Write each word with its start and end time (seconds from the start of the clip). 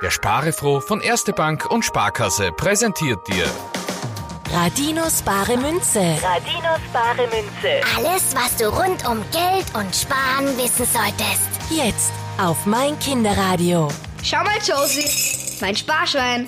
Der 0.00 0.10
Sparefroh 0.12 0.80
von 0.80 1.00
Erste 1.00 1.32
Bank 1.32 1.68
und 1.70 1.84
Sparkasse 1.84 2.52
präsentiert 2.52 3.18
dir 3.26 3.46
Radinos 4.52 5.22
bare 5.22 5.56
Münze. 5.56 6.00
Radinos 6.22 6.80
bare 6.92 7.26
Münze. 7.26 7.80
Alles, 7.96 8.34
was 8.36 8.56
du 8.56 8.68
rund 8.68 9.04
um 9.08 9.22
Geld 9.32 9.66
und 9.74 9.94
Sparen 9.94 10.56
wissen 10.56 10.86
solltest. 10.86 11.50
Jetzt 11.68 12.12
auf 12.40 12.64
mein 12.64 12.96
Kinderradio. 13.00 13.88
Schau 14.22 14.44
mal, 14.44 14.58
Josie, 14.64 15.58
mein 15.60 15.74
Sparschwein. 15.74 16.46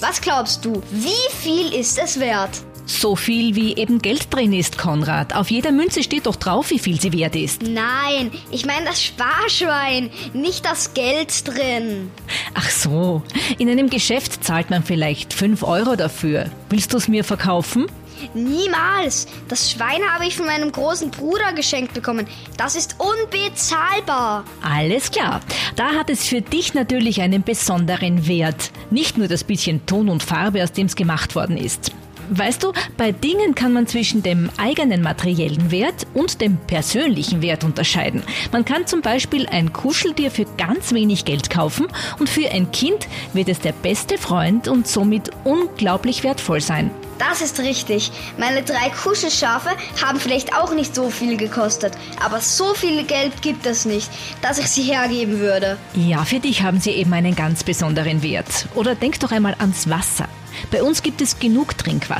Was 0.00 0.20
glaubst 0.20 0.62
du, 0.64 0.82
wie 0.90 1.32
viel 1.40 1.72
ist 1.74 1.98
es 1.98 2.20
wert? 2.20 2.50
So 2.86 3.16
viel 3.16 3.56
wie 3.56 3.76
eben 3.76 4.00
Geld 4.00 4.32
drin 4.32 4.52
ist, 4.52 4.76
Konrad. 4.76 5.34
Auf 5.34 5.50
jeder 5.50 5.72
Münze 5.72 6.02
steht 6.02 6.26
doch 6.26 6.36
drauf, 6.36 6.70
wie 6.70 6.78
viel 6.78 7.00
sie 7.00 7.12
wert 7.12 7.34
ist. 7.34 7.62
Nein, 7.62 8.30
ich 8.50 8.66
meine 8.66 8.84
das 8.84 9.02
Sparschwein, 9.02 10.10
nicht 10.34 10.64
das 10.64 10.92
Geld 10.92 11.48
drin. 11.48 12.10
Ach 12.54 12.68
so, 12.68 13.22
in 13.58 13.70
einem 13.70 13.88
Geschäft 13.88 14.44
zahlt 14.44 14.70
man 14.70 14.84
vielleicht 14.84 15.32
5 15.32 15.62
Euro 15.62 15.96
dafür. 15.96 16.50
Willst 16.68 16.92
du 16.92 16.98
es 16.98 17.08
mir 17.08 17.24
verkaufen? 17.24 17.86
Niemals. 18.32 19.26
Das 19.48 19.70
Schwein 19.70 20.00
habe 20.10 20.26
ich 20.26 20.36
von 20.36 20.46
meinem 20.46 20.70
großen 20.70 21.10
Bruder 21.10 21.52
geschenkt 21.52 21.94
bekommen. 21.94 22.26
Das 22.56 22.76
ist 22.76 22.96
unbezahlbar. 22.98 24.44
Alles 24.62 25.10
klar. 25.10 25.40
Da 25.76 25.94
hat 25.94 26.10
es 26.10 26.26
für 26.26 26.40
dich 26.40 26.74
natürlich 26.74 27.20
einen 27.20 27.42
besonderen 27.42 28.26
Wert. 28.26 28.70
Nicht 28.90 29.18
nur 29.18 29.28
das 29.28 29.44
bisschen 29.44 29.84
Ton 29.86 30.08
und 30.08 30.22
Farbe, 30.22 30.62
aus 30.62 30.72
dem 30.72 30.86
es 30.86 30.96
gemacht 30.96 31.34
worden 31.34 31.56
ist. 31.56 31.92
Weißt 32.30 32.62
du, 32.62 32.72
bei 32.96 33.12
Dingen 33.12 33.54
kann 33.54 33.72
man 33.72 33.86
zwischen 33.86 34.22
dem 34.22 34.50
eigenen 34.56 35.02
materiellen 35.02 35.70
Wert 35.70 36.06
und 36.14 36.40
dem 36.40 36.56
persönlichen 36.56 37.42
Wert 37.42 37.64
unterscheiden. 37.64 38.22
Man 38.52 38.64
kann 38.64 38.86
zum 38.86 39.02
Beispiel 39.02 39.46
ein 39.46 39.72
Kuscheltier 39.72 40.30
für 40.30 40.46
ganz 40.56 40.92
wenig 40.92 41.24
Geld 41.24 41.50
kaufen 41.50 41.86
und 42.18 42.28
für 42.28 42.50
ein 42.50 42.70
Kind 42.72 43.08
wird 43.32 43.48
es 43.48 43.60
der 43.60 43.72
beste 43.72 44.18
Freund 44.18 44.68
und 44.68 44.86
somit 44.86 45.30
unglaublich 45.44 46.24
wertvoll 46.24 46.60
sein. 46.60 46.90
Das 47.18 47.42
ist 47.42 47.60
richtig. 47.60 48.10
Meine 48.38 48.62
drei 48.62 48.90
Kuschelschafe 48.90 49.70
haben 50.02 50.18
vielleicht 50.18 50.56
auch 50.56 50.74
nicht 50.74 50.94
so 50.94 51.10
viel 51.10 51.36
gekostet, 51.36 51.92
aber 52.24 52.40
so 52.40 52.74
viel 52.74 53.04
Geld 53.04 53.40
gibt 53.40 53.66
es 53.66 53.84
nicht, 53.84 54.10
dass 54.42 54.58
ich 54.58 54.68
sie 54.68 54.82
hergeben 54.82 55.38
würde. 55.38 55.76
Ja, 55.94 56.24
für 56.24 56.40
dich 56.40 56.62
haben 56.62 56.80
sie 56.80 56.90
eben 56.90 57.12
einen 57.12 57.36
ganz 57.36 57.62
besonderen 57.62 58.22
Wert. 58.22 58.66
Oder 58.74 58.94
denk 58.94 59.20
doch 59.20 59.30
einmal 59.30 59.54
ans 59.58 59.88
Wasser. 59.88 60.28
Bei 60.70 60.82
uns 60.82 61.02
gibt 61.02 61.20
es 61.20 61.38
genug 61.38 61.76
Trinkwasser. 61.78 62.13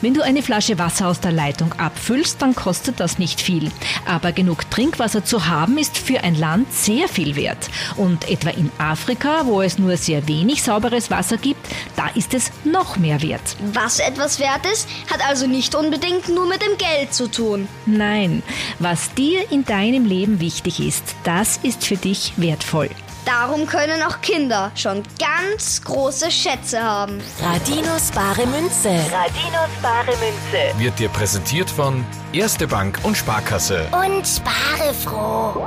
Wenn 0.00 0.14
du 0.14 0.22
eine 0.22 0.42
Flasche 0.42 0.78
Wasser 0.78 1.08
aus 1.08 1.20
der 1.20 1.32
Leitung 1.32 1.72
abfüllst, 1.72 2.40
dann 2.42 2.54
kostet 2.54 3.00
das 3.00 3.18
nicht 3.18 3.40
viel. 3.40 3.70
Aber 4.06 4.32
genug 4.32 4.70
Trinkwasser 4.70 5.24
zu 5.24 5.46
haben, 5.46 5.78
ist 5.78 5.98
für 5.98 6.22
ein 6.22 6.34
Land 6.34 6.72
sehr 6.72 7.08
viel 7.08 7.36
wert. 7.36 7.68
Und 7.96 8.30
etwa 8.30 8.50
in 8.50 8.70
Afrika, 8.78 9.46
wo 9.46 9.62
es 9.62 9.78
nur 9.78 9.96
sehr 9.96 10.26
wenig 10.28 10.62
sauberes 10.62 11.10
Wasser 11.10 11.36
gibt, 11.36 11.66
da 11.96 12.08
ist 12.14 12.34
es 12.34 12.50
noch 12.64 12.96
mehr 12.96 13.22
wert. 13.22 13.56
Was 13.72 13.98
etwas 13.98 14.38
wert 14.38 14.66
ist, 14.72 14.88
hat 15.10 15.26
also 15.28 15.46
nicht 15.46 15.74
unbedingt 15.74 16.28
nur 16.28 16.46
mit 16.46 16.62
dem 16.62 16.76
Geld 16.78 17.14
zu 17.14 17.30
tun. 17.30 17.68
Nein, 17.86 18.42
was 18.78 19.14
dir 19.14 19.50
in 19.50 19.64
deinem 19.64 20.04
Leben 20.04 20.40
wichtig 20.40 20.80
ist, 20.80 21.14
das 21.24 21.58
ist 21.62 21.84
für 21.84 21.96
dich 21.96 22.32
wertvoll. 22.36 22.90
Darum 23.24 23.66
können 23.66 24.02
auch 24.02 24.20
Kinder 24.20 24.70
schon 24.74 25.02
ganz 25.18 25.82
große 25.82 26.30
Schätze 26.30 26.82
haben. 26.82 27.22
Radinos 27.40 28.10
bare 28.10 28.46
Münze. 28.46 28.90
Radinos 29.10 29.70
bare 29.80 30.12
Münze. 30.18 30.78
wird 30.78 30.98
dir 30.98 31.08
präsentiert 31.08 31.70
von 31.70 32.04
Erste 32.32 32.66
Bank 32.66 32.98
und 33.02 33.16
Sparkasse. 33.16 33.86
Und 33.92 34.26
spare 34.26 34.92
froh. 34.92 35.66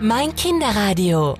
Mein 0.00 0.34
Kinderradio. 0.34 1.36